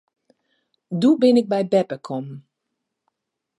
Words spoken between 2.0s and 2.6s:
kommen.